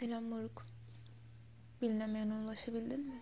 [0.00, 0.66] Selam moruk.
[1.82, 3.20] Bilinemeyene ulaşabildin mi?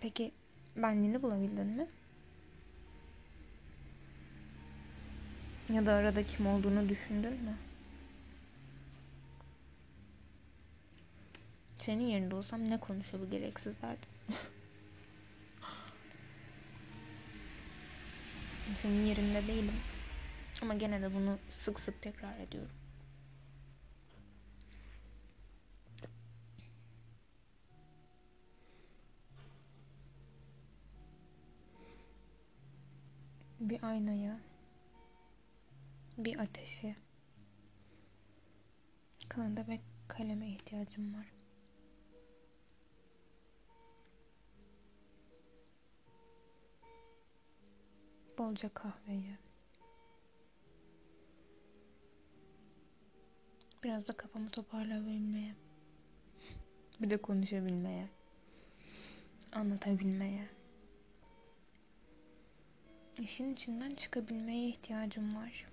[0.00, 0.32] Peki
[0.76, 1.86] benliğini bulabildin mi?
[5.72, 7.56] Ya da arada kim olduğunu düşündün mü?
[11.76, 13.76] Senin yerinde olsam ne konuşuyor bu gereksiz.
[18.76, 19.74] Senin yerinde değilim.
[20.62, 22.77] Ama gene de bunu sık sık tekrar ediyorum.
[33.68, 34.40] Bir aynaya,
[36.18, 36.96] bir ateşe,
[39.28, 41.32] kağıda ve kaleme ihtiyacım var.
[48.38, 49.38] Bolca kahveye.
[53.84, 55.54] Biraz da kafamı toparlayabilmeye.
[57.00, 58.08] Bir de konuşabilmeye.
[59.52, 60.57] Anlatabilmeye.
[63.18, 65.66] İşin içinden çıkabilmeye ihtiyacım var.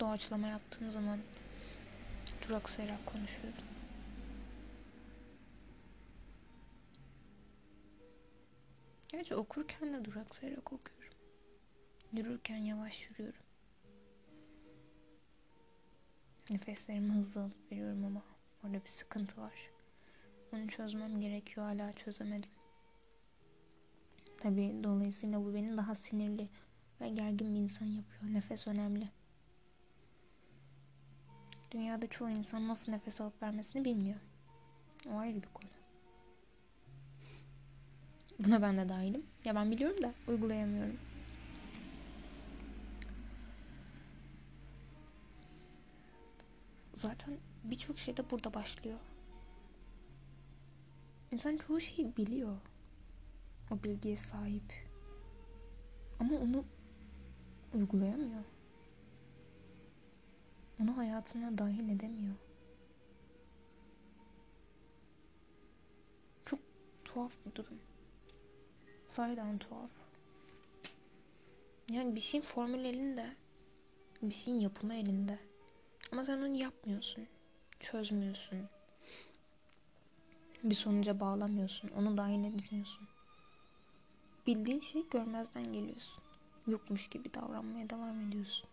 [0.00, 1.18] Doğaçlama yaptığım zaman
[2.48, 3.64] duraksayarak konuşuyorum.
[9.08, 11.18] Gerçi okurken de duraksayarak okuyorum.
[12.12, 13.42] Yürürken yavaş yürüyorum.
[16.50, 18.22] Nefeslerimi hızlı alıp veriyorum ama
[18.64, 19.70] orada bir sıkıntı var.
[20.52, 22.50] Onu çözmem gerekiyor hala çözemedim.
[24.42, 26.48] Tabii dolayısıyla bu beni daha sinirli
[27.00, 28.34] ve gergin bir insan yapıyor.
[28.34, 29.08] Nefes önemli.
[31.70, 34.20] Dünyada çoğu insan nasıl nefes alıp vermesini bilmiyor.
[35.10, 35.68] O ayrı bir konu.
[38.38, 39.26] Buna ben de dahilim.
[39.44, 40.96] Ya ben biliyorum da uygulayamıyorum.
[46.96, 48.98] Zaten birçok şey de burada başlıyor.
[51.32, 52.56] İnsan çoğu şeyi biliyor.
[53.72, 54.72] O bilgiye sahip.
[56.20, 56.64] Ama onu
[57.74, 58.44] uygulayamıyor.
[60.82, 62.34] Onu hayatına dahil edemiyor.
[66.44, 66.60] Çok
[67.04, 67.78] tuhaf bir durum.
[69.08, 69.90] Sahiden tuhaf.
[71.90, 73.36] Yani bir şeyin formül elinde.
[74.22, 75.38] Bir şeyin yapımı elinde.
[76.12, 77.26] Ama sen onu yapmıyorsun.
[77.80, 78.68] Çözmüyorsun.
[80.62, 81.88] Bir sonuca bağlamıyorsun.
[81.88, 83.08] Onu dahil etmiyorsun.
[84.46, 86.22] Bildiğin şeyi görmezden geliyorsun.
[86.66, 88.68] Yokmuş gibi davranmaya devam ediyorsun.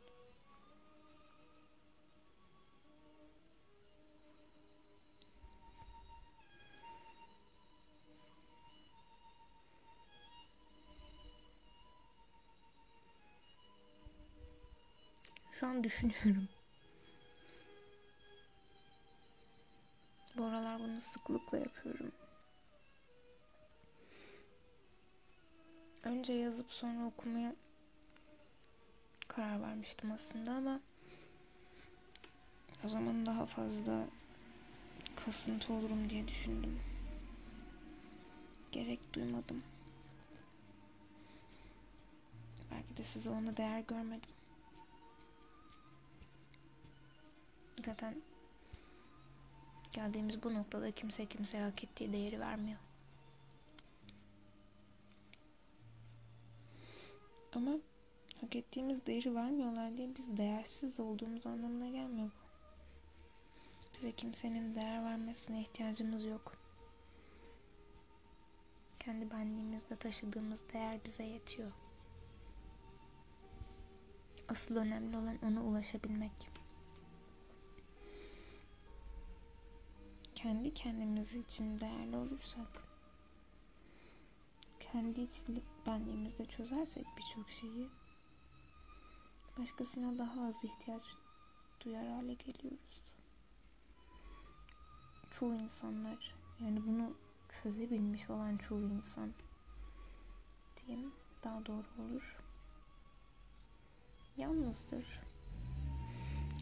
[15.52, 16.50] Şu an düşünüyorum.
[20.38, 22.12] Bu aralar bunu sıklıkla yapıyorum.
[26.09, 27.56] Önce yazıp sonra okumaya
[29.28, 30.80] karar vermiştim aslında ama
[32.86, 34.06] o zaman daha fazla
[35.16, 36.80] kasıntı olurum diye düşündüm.
[38.72, 39.64] Gerek duymadım.
[42.72, 44.31] Belki de size ona değer görmedim.
[47.86, 48.16] Zaten
[49.94, 52.80] geldiğimiz bu noktada kimse kimseye hak ettiği değeri vermiyor.
[57.53, 57.71] Ama
[58.41, 62.49] hak ettiğimiz değeri vermiyorlar diye biz değersiz olduğumuz anlamına gelmiyor bu.
[63.93, 66.57] Bize kimsenin değer vermesine ihtiyacımız yok.
[68.99, 71.71] Kendi benliğimizde taşıdığımız değer bize yetiyor.
[74.49, 76.49] Asıl önemli olan ona ulaşabilmek.
[80.35, 82.88] Kendi kendimiz için değerli olursak
[84.91, 87.89] kendi içli benliğimizde çözersek birçok şeyi
[89.57, 91.03] başkasına daha az ihtiyaç
[91.81, 93.02] duyar hale geliyoruz.
[95.31, 97.14] Çoğu insanlar yani bunu
[97.49, 99.34] çözebilmiş olan çoğu insan
[100.78, 101.11] diyeyim
[101.43, 102.37] daha doğru olur.
[104.37, 105.19] Yalnızdır.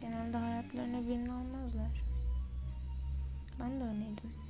[0.00, 2.02] Genelde hayatlarına birini almazlar.
[3.60, 4.47] Ben de öyleydim.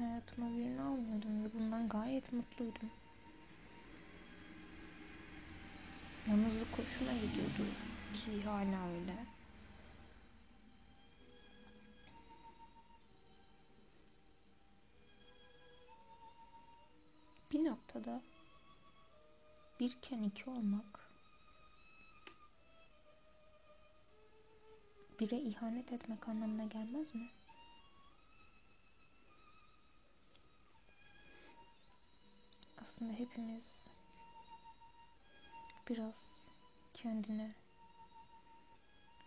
[0.00, 2.90] Hayatıma birini almıyordum ve bundan gayet mutluydum.
[6.28, 7.66] Yalnızlık hoşuma gidiyordu
[8.14, 9.26] ki hala öyle.
[17.52, 18.20] Bir noktada
[19.80, 21.00] birken iki olmak
[25.20, 27.39] bire ihanet etmek anlamına gelmez mi?
[33.00, 33.64] Aslında hepimiz
[35.88, 36.44] biraz
[36.94, 37.50] kendine,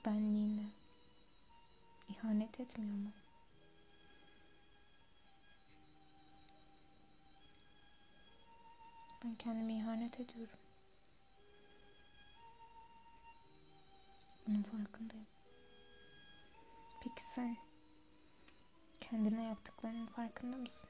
[0.06, 0.66] benliğine
[2.10, 3.12] ihanet etmiyor mu?
[9.24, 10.60] Ben kendime ihanet ediyorum.
[14.48, 15.28] Bunun farkındayım.
[17.02, 17.58] Peki sen
[19.02, 20.90] kendine yaptıklarının farkında mısın?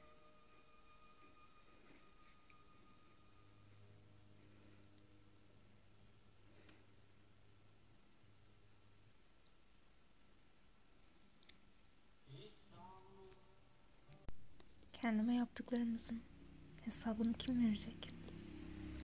[15.04, 16.22] Kendime yaptıklarımızın
[16.86, 18.14] hesabını kim verecek?